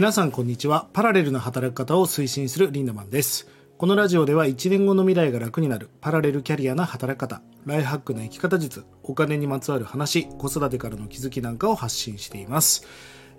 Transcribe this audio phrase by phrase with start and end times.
[0.00, 0.88] 皆さんこんにちは。
[0.94, 3.46] パラレルな働き方を推進するリンダマンです。
[3.76, 12.86] このラジオでは1年後の未来が楽になるパラレルキャリアな働き方、ライフハックな生き方術、お金にまつわる話、子育てからの気づきなんかを発信しています。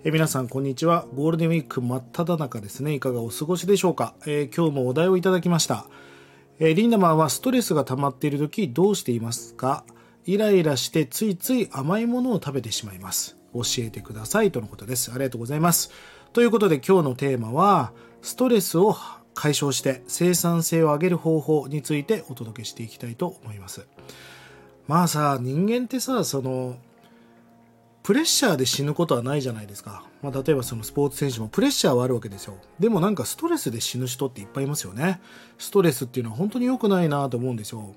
[0.04, 1.04] え皆さんこんにちは。
[1.16, 2.94] ゴールデンウィーク真っ只中ですね。
[2.94, 4.14] いかがお過ごしでしょうか？
[4.26, 5.86] えー、今日もお題をいただきました。
[6.60, 9.84] え、リンダマンはストレスが溜まっている時どうしていますか？
[10.26, 13.36] イライラしてついつい甘いものを食べてしまいます。
[13.52, 15.10] 教えてくださいとのことです。
[15.10, 15.90] ありがとうございます。
[16.32, 18.96] ということで今日のテーマは、ストレスを
[19.34, 23.86] 解消して生産性を上げる方法についてお届けしていきたいと思います。
[24.88, 26.76] まあさ、人間ってさ、その、
[28.02, 30.04] プレッシャーで死ぬことはないじゃないですか。
[30.22, 32.56] まあ、例えばそのスポーツ選手もプレッシャーはあるわけですよ。
[32.80, 35.20] でもなんかストレスで死ぬ人っていっぱいいますよね。
[35.58, 37.94] ストレスっていうのは本当に良くないなと思うんですよ。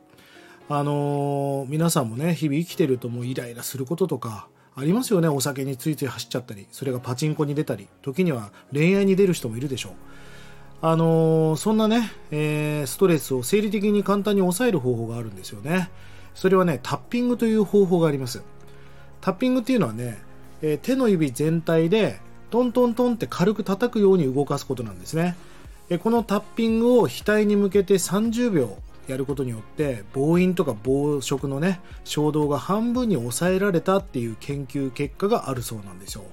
[0.67, 9.91] あのー、皆さんもね、日々生きてるともうイライラすることとか、ありますよねお酒についつい走っちゃったりそれがパチンコに出たり時には恋愛に出る人もいるでしょう。
[10.81, 15.89] あのー、そんなね、えー、ストレスを生理的に簡単に抑える方法があるんですよね。
[16.35, 18.43] それはねタッピングという方法があります。
[19.21, 20.19] タッピングっていうのはね、
[20.61, 22.19] えー、手の指全体で
[22.51, 25.35] トントントンって軽く叩くように動かすことなんですね。
[26.03, 28.77] このタッピングを額に向けて30秒
[29.07, 36.23] やることによって暴飲とか暴食のね衝動が半分に抑えられたっていう研究結果があるそうなんですよ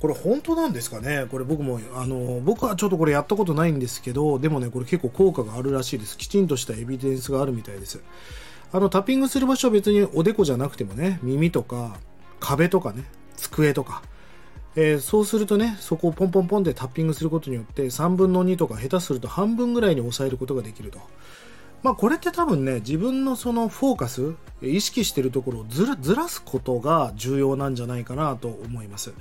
[0.00, 1.26] これ本当なんですかね？
[1.28, 6.16] これ僕もあの僕はちょっとこれやったことないんですけどでもねこれ結構効果があるらしいです。
[6.16, 8.00] きちんとしたエビデンスがあるみたいです。
[8.72, 11.98] あのタッピングする場所は別におでこじゃなくてもね耳とか
[12.38, 14.02] 壁とかね机とか。
[14.76, 21.00] えー、そうするとね、そこをポンポンポンでタッピングすることによって、3分の2とか下手すると半分ぐらいに抑えることができると。
[21.82, 29.12] まあ、これって多分ね自分のそのフォーカス意識してるところをずらずらすことが重要なんじゃないかなと思います。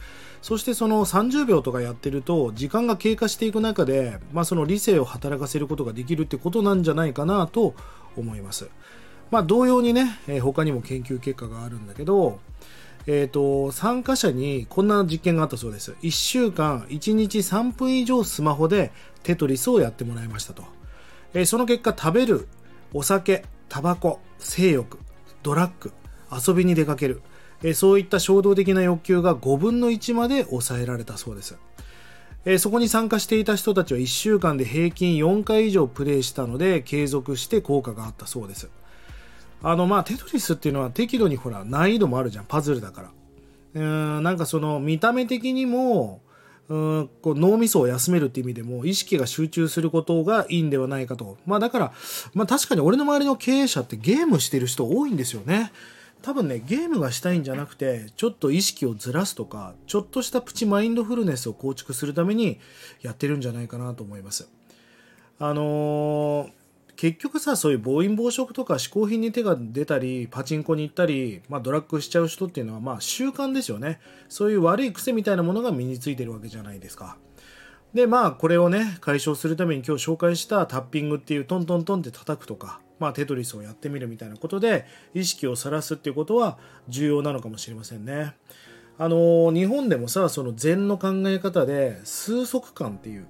[0.42, 7.76] そしてその30秒とかやってると時間が経過していく中で、まあ、その理性を働かせることができるってことなんじゃないかなと
[8.16, 8.70] 思います。
[9.30, 12.40] まあ、同様にね、え、他にも研究結果があるんだけど、
[13.08, 15.96] えーと、参加者にこんな実験があったそうです。
[16.02, 18.92] 1週間1日3分以上スマホで
[19.24, 20.64] テトリスをやってもらいましたと。
[21.34, 22.48] えその結果食べる、
[22.94, 25.00] お酒、タバコ、性欲、
[25.44, 25.92] ドラッグ、
[26.32, 27.22] 遊びに出かける、
[27.64, 31.58] えそういった衝動的な欲求が5分の1まで抑えられたそうです。
[32.46, 38.70] えそこに参加していた人たちは1週間で平均4回以上プレイしたので継続して効果があったそうです。
[39.62, 43.12] あのまあテトリスっていうのは適度にほら難易度もあるじゃんパズルだから。
[43.74, 46.22] うーんなんかその見た目的にも
[46.70, 51.38] うんこう脳みそを休めるって意味でも意識が集中することがいいんではないかと。
[51.46, 51.94] まあだから、
[52.34, 55.72] まあ確かに俺の周りの経営者ってゲームしてる人多いんですよね。
[56.22, 62.60] 多分ね、ゲームがしたいんじゃなくて、ちょっと意識をずらすとか、ちょっとしたプチマインドフルネスを構築するために
[63.02, 64.50] やってるんじゃないかなと思います。
[65.40, 66.57] あのー
[66.98, 77.18] 結局さそういう暴飲暴食とか嗜好品に手が出たりパチンコに行ったり、まあ、ドラッグしちゃう人っていうのはまあ習慣ですよねそういう悪い癖みたいなものが身についてるわけじゃないですか
[77.94, 88.34] でまあこれをね解消するために今日紹介したタッピングっていうトントントンって叩くとかまあ、テトリスをやってみるみたいなことで意識をさらすっていうことは重要なのかもしれませんね。
[89.00, 93.28] あの日本でもさその禅の考え方で数息間っていう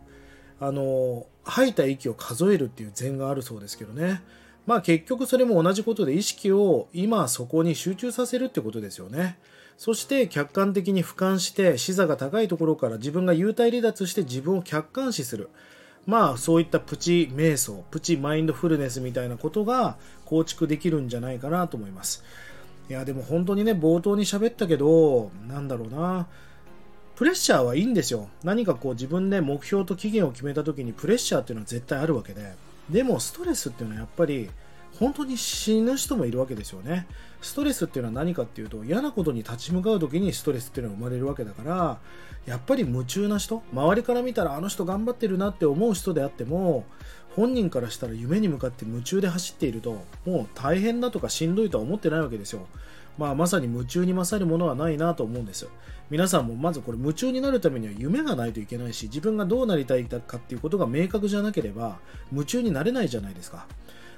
[0.60, 4.22] あの吐いた息を数えるっていう禅があるそうですけどね。
[4.66, 9.38] まあ結局それも同じことで意識を今そこに集中させるってことですよね。
[9.78, 15.50] そして客観的に俯瞰して視座が高いところから自分が幽体離脱して自分を客観視する。
[16.06, 22.24] まあそういったプチ瞑想プチマインドフルネスみたいなことが構築できるんじゃないかなと思います。
[22.90, 26.28] いやでも本当にね冒頭に喋ったけどなんだろうな。
[27.18, 28.30] プレッシャーはいいんですよ。
[28.44, 32.54] 何かこう自分で目標と期限を決めた時にプレッシャーっていうのは絶対あるわけで。
[32.92, 34.52] でもストレスっていうのはやっぱり
[35.00, 37.08] 本当に死ぬ人もいるわけですよね。
[37.42, 41.98] ストレスっていうのは何かっていうと嫌なことに立ち向かう時にストレスっていうのが生まれるわけだから
[42.46, 46.86] やっぱり夢中な人周りから見たらあの人頑張ってるなって思う人であっても
[47.36, 52.68] 本人からしたら夢に向かって夢中で走っているともう大変だとかしんどいとは思ってないわけですよ。
[53.18, 55.70] まあ、まさに夢中に勝るものはないなと思うんですよ。
[56.10, 62.00] 皆さんもまずこれ夢中になるためには夢がないといけないし自分がどうなりたいかっていうことが明確じゃなければ
[62.32, 63.66] 夢中になれないじゃないですか。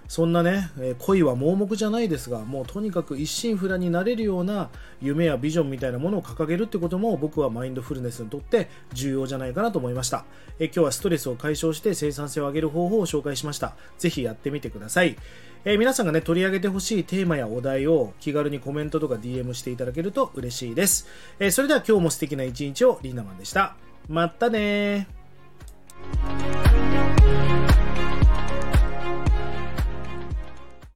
[0.10, 4.72] そんなね、え恋は盲目じゃないですが、もうとにかく一心不乱になれるような
[5.04, 10.26] 夢やビジョンみたいなものを掲げるってことも僕はマインドフルネスにとって重要じゃないかなと思いました。
[10.58, 13.76] え今日はストレスを解消して生産性を上げる方法を紹介しました。
[14.00, 15.16] ぜひやってみてください。
[15.64, 21.08] え皆さんがね、取り上げてほしいテーマやお題を気軽にコメントとか DM していただけると嬉しいです。
[21.40, 23.76] えそれでは今日も素敵な一日をリーナマンでした。
[24.08, 25.08] またね